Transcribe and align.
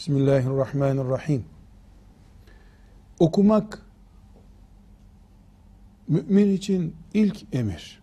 Bismillahirrahmanirrahim. 0.00 1.44
Okumak 3.18 3.82
mümin 6.08 6.54
için 6.54 6.96
ilk 7.14 7.54
emir. 7.54 8.02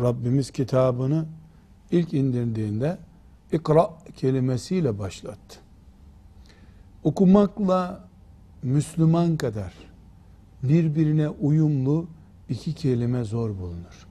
Rabbimiz 0.00 0.50
kitabını 0.50 1.26
ilk 1.90 2.14
indirdiğinde 2.14 2.98
ikra 3.52 3.90
kelimesiyle 4.14 4.98
başlattı. 4.98 5.58
Okumakla 7.04 8.08
Müslüman 8.62 9.36
kadar 9.36 9.74
birbirine 10.62 11.28
uyumlu 11.28 12.08
iki 12.48 12.74
kelime 12.74 13.24
zor 13.24 13.58
bulunur. 13.58 14.06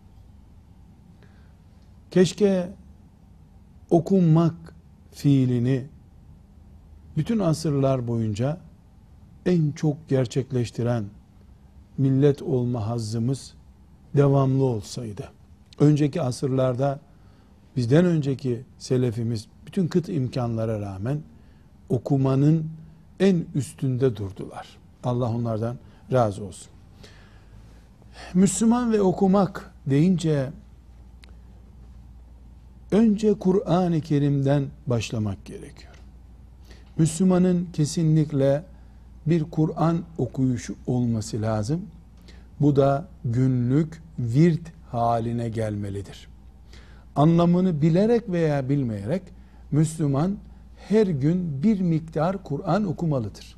Keşke 2.12 2.70
okunmak 3.89 4.76
fiilini 5.12 5.95
bütün 7.17 7.39
asırlar 7.39 8.07
boyunca 8.07 8.57
en 9.45 9.71
çok 9.71 10.09
gerçekleştiren 10.09 11.05
millet 11.97 12.41
olma 12.41 12.88
hazzımız 12.88 13.53
devamlı 14.15 14.63
olsaydı. 14.63 15.31
Önceki 15.79 16.21
asırlarda 16.21 16.99
bizden 17.75 18.05
önceki 18.05 18.61
selefimiz 18.77 19.47
bütün 19.65 19.88
kıt 19.88 20.09
imkanlara 20.09 20.79
rağmen 20.81 21.21
okumanın 21.89 22.69
en 23.19 23.45
üstünde 23.55 24.16
durdular. 24.16 24.77
Allah 25.03 25.29
onlardan 25.29 25.77
razı 26.11 26.43
olsun. 26.43 26.67
Müslüman 28.33 28.91
ve 28.91 29.02
okumak 29.02 29.73
deyince 29.85 30.52
önce 32.91 33.33
Kur'an-ı 33.33 34.02
Kerim'den 34.02 34.66
başlamak 34.88 35.45
gerekiyor. 35.45 35.94
Müslümanın 36.97 37.67
kesinlikle 37.73 38.63
bir 39.25 39.43
Kur'an 39.43 40.01
okuyuşu 40.17 40.75
olması 40.88 41.41
lazım. 41.41 41.81
Bu 42.59 42.75
da 42.75 43.07
günlük 43.25 44.01
virt 44.19 44.61
haline 44.91 45.49
gelmelidir. 45.49 46.27
Anlamını 47.16 47.81
bilerek 47.81 48.29
veya 48.29 48.69
bilmeyerek 48.69 49.21
Müslüman 49.71 50.38
her 50.89 51.07
gün 51.07 51.63
bir 51.63 51.81
miktar 51.81 52.43
Kur'an 52.43 52.85
okumalıdır. 52.85 53.55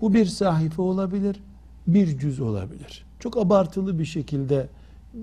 Bu 0.00 0.14
bir 0.14 0.26
sahife 0.26 0.82
olabilir, 0.82 1.42
bir 1.86 2.18
cüz 2.18 2.40
olabilir. 2.40 3.06
Çok 3.20 3.38
abartılı 3.38 3.98
bir 3.98 4.04
şekilde 4.04 4.68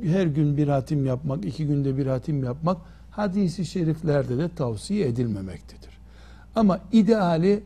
her 0.03 0.25
gün 0.25 0.57
bir 0.57 0.67
hatim 0.67 1.05
yapmak, 1.05 1.45
iki 1.45 1.67
günde 1.67 1.97
bir 1.97 2.05
hatim 2.05 2.43
yapmak 2.43 2.77
hadisi 3.11 3.65
şeriflerde 3.65 4.37
de 4.37 4.49
tavsiye 4.49 5.07
edilmemektedir. 5.07 5.88
Ama 6.59 6.79
ideali 6.91 7.63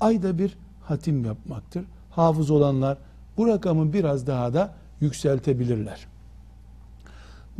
ayda 0.00 0.38
bir 0.38 0.56
hatim 0.82 1.24
yapmaktır. 1.24 1.84
Hafız 2.10 2.50
olanlar 2.50 2.98
bu 3.36 3.46
rakamı 3.46 3.92
biraz 3.92 4.26
daha 4.26 4.54
da 4.54 4.74
yükseltebilirler. 5.00 6.06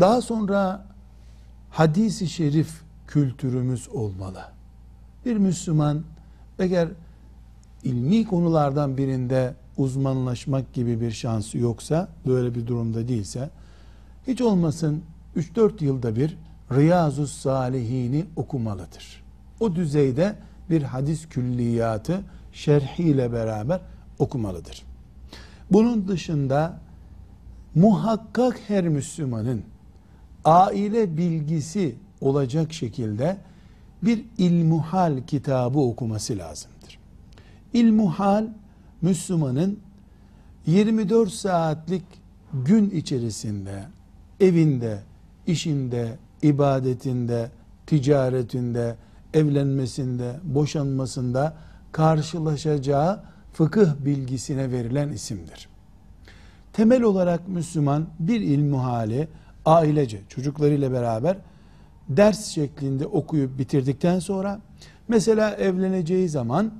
Daha 0.00 0.20
sonra 0.20 0.86
hadisi 1.70 2.28
şerif 2.28 2.82
kültürümüz 3.06 3.88
olmalı. 3.88 4.40
Bir 5.24 5.36
Müslüman 5.36 6.02
eğer 6.58 6.88
ilmi 7.82 8.26
konulardan 8.26 8.96
birinde 8.96 9.54
uzmanlaşmak 9.76 10.72
gibi 10.72 11.00
bir 11.00 11.10
şansı 11.10 11.58
yoksa, 11.58 12.08
böyle 12.26 12.54
bir 12.54 12.66
durumda 12.66 13.08
değilse, 13.08 13.50
hiç 14.26 14.40
olmasın 14.40 15.02
3-4 15.36 15.84
yılda 15.84 16.16
bir 16.16 16.38
Riyazu 16.72 17.26
Salihini 17.26 18.26
okumalıdır. 18.36 19.24
O 19.60 19.74
düzeyde 19.74 20.36
bir 20.70 20.82
hadis 20.82 21.28
külliyatı 21.28 22.20
şerhiyle 22.52 23.32
beraber 23.32 23.80
okumalıdır. 24.18 24.82
Bunun 25.70 26.08
dışında 26.08 26.80
muhakkak 27.74 28.60
her 28.68 28.88
Müslümanın 28.88 29.62
aile 30.44 31.16
bilgisi 31.16 31.94
olacak 32.20 32.72
şekilde 32.72 33.36
bir 34.02 34.24
ilmuhal 34.38 35.22
kitabı 35.26 35.78
okuması 35.78 36.38
lazımdır. 36.38 36.98
İlmuhal 37.72 38.46
Müslümanın 39.02 39.78
24 40.66 41.32
saatlik 41.32 42.04
gün 42.52 42.90
içerisinde 42.90 43.84
evinde, 44.40 45.02
işinde, 45.46 46.18
ibadetinde, 46.42 47.50
ticaretinde, 47.86 48.96
evlenmesinde, 49.34 50.32
boşanmasında 50.42 51.56
karşılaşacağı 51.92 53.20
fıkıh 53.52 53.88
bilgisine 53.98 54.70
verilen 54.70 55.08
isimdir. 55.08 55.68
Temel 56.72 57.02
olarak 57.02 57.48
Müslüman 57.48 58.06
bir 58.18 58.40
ilmuhali 58.40 59.28
ailece 59.64 60.20
çocuklarıyla 60.28 60.92
beraber 60.92 61.36
ders 62.08 62.46
şeklinde 62.46 63.06
okuyup 63.06 63.58
bitirdikten 63.58 64.18
sonra 64.18 64.60
mesela 65.08 65.54
evleneceği 65.54 66.28
zaman 66.28 66.72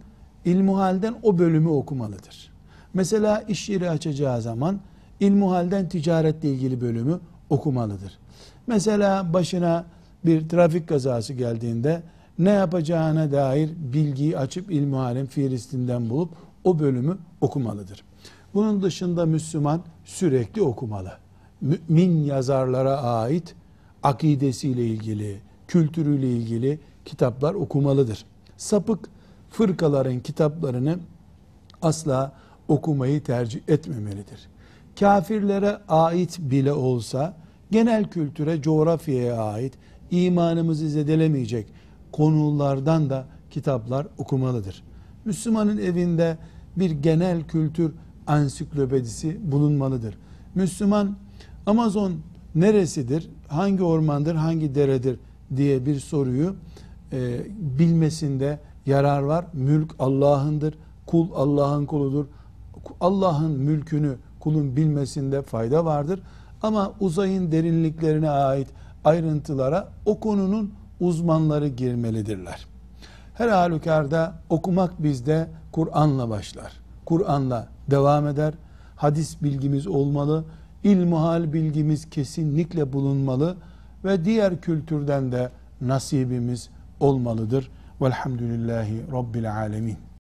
ilmuhalden 0.45 1.15
o 1.23 1.39
bölümü 1.39 1.69
okumalıdır. 1.69 2.53
Mesela 2.95 3.41
iş 3.49 3.69
yeri 3.69 3.91
açacağı 3.91 4.43
zaman 4.43 4.81
ilmuhalden 5.21 5.89
ticaretle 5.89 6.49
ilgili 6.49 6.81
bölümü 6.81 7.21
okumalıdır. 7.51 8.19
Mesela 8.67 9.33
başına 9.33 9.85
bir 10.25 10.49
trafik 10.49 10.89
kazası 10.89 11.33
geldiğinde 11.33 12.03
ne 12.39 12.51
yapacağına 12.51 13.33
dair 13.33 13.71
bilgiyi 13.93 14.39
açıp 14.39 14.71
ilmuhalin 14.71 15.27
fihristinden 15.27 16.11
bulup 16.11 16.31
o 16.65 16.79
bölümü 16.79 17.19
okumalıdır. 17.41 18.05
Bunun 18.55 18.83
dışında 18.83 19.27
Müslüman 19.27 19.83
sürekli 20.05 20.63
okumalı. 20.63 21.13
Mümin 21.61 22.25
yazarlara 22.25 23.03
ait 23.03 23.55
akidesiyle 24.03 24.87
ilgili, 24.87 25.41
kültürüyle 25.69 26.31
ilgili 26.31 26.81
kitaplar 27.05 27.55
okumalıdır. 27.55 28.25
Sapık 28.57 29.09
fırkaların 29.51 30.21
kitaplarını 30.21 30.99
asla 31.83 32.33
okumayı 32.69 33.23
tercih 33.23 33.61
etmemelidir. 33.69 34.49
Kafirlere 35.01 35.79
ait 35.89 36.39
bile 36.39 36.73
olsa 36.73 37.37
genel 37.71 38.11
kültüre, 38.11 38.63
coğrafyaya 38.63 39.37
ait 39.37 39.73
imanımızı 40.11 40.89
zedelemeyecek 40.89 41.67
konulardan 42.17 43.11
da 43.11 43.25
kitaplar 43.51 44.07
okumalıdır. 44.19 44.83
Müslümanın 45.25 45.79
evinde 45.79 46.39
bir 46.77 46.91
genel 46.91 47.43
kültür 47.43 47.93
ansiklopedisi 48.27 49.53
bulunmalıdır. 49.53 50.19
Müslüman 50.55 51.17
Amazon 51.67 52.13
neresidir, 52.55 53.31
hangi 53.49 53.83
ormandır, 53.83 54.35
hangi 54.35 54.75
deredir 54.75 55.19
diye 55.57 55.87
bir 55.87 56.01
soruyu 56.01 56.55
e, 57.13 57.41
bilmesinde 57.79 58.59
yarar 58.87 59.23
var. 59.23 59.47
Mülk 59.53 59.95
Allah'ındır, 59.99 60.75
kul 61.07 61.29
Allah'ın 61.35 61.87
kuludur. 61.87 62.27
Allah'ın 63.01 63.53
mülkünü 63.53 64.17
kulun 64.41 64.77
bilmesinde 64.77 65.43
fayda 65.43 65.85
vardır. 65.85 66.21
Ama 66.63 66.93
uzayın 67.01 67.53
derinliklerine 67.53 68.31
ait 68.31 68.69
ayrıntılara 69.05 69.89
o 70.07 70.21
konunun 70.21 70.71
uzmanları 71.01 71.69
girmelidirler. 71.69 72.67
Her 73.35 73.49
halükarda 73.49 74.35
okumak 74.49 75.03
bizde 75.03 75.49
Kur'an'la 75.73 76.31
başlar. 76.31 76.73
Kur'an'la 77.05 77.69
devam 77.91 78.27
eder. 78.27 78.55
Hadis 78.97 79.43
bilgimiz 79.43 79.87
olmalı. 79.87 80.45
İlmuhal 80.85 81.53
bilgimiz 81.53 82.11
kesinlikle 82.11 82.93
bulunmalı 82.93 83.57
ve 84.05 84.25
diğer 84.25 84.61
kültürden 84.61 85.33
de 85.33 85.51
nasibimiz 85.81 86.71
olmalıdır. 87.01 87.71
Velhamdülillahi 88.01 89.03
Rabbil 89.13 89.57
Alemin. 89.57 90.14